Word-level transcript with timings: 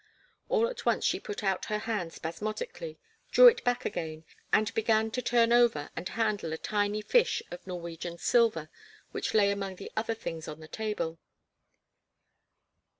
All 0.49 0.67
at 0.67 0.83
once 0.83 1.05
she 1.05 1.19
put 1.19 1.43
out 1.43 1.65
her 1.65 1.77
hand 1.77 2.11
spasmodically, 2.11 2.97
drew 3.29 3.45
it 3.47 3.63
back 3.63 3.85
again, 3.85 4.23
and 4.51 4.73
began 4.73 5.11
to 5.11 5.21
turn 5.21 5.53
over 5.53 5.91
and 5.95 6.09
handle 6.09 6.51
a 6.53 6.57
tiny 6.57 7.03
fish 7.03 7.43
of 7.51 7.67
Norwegian 7.67 8.17
silver 8.17 8.71
which 9.11 9.35
lay 9.35 9.51
among 9.51 9.75
the 9.75 9.91
other 9.95 10.15
things 10.15 10.47
on 10.47 10.59
the 10.59 10.67
table. 10.67 11.19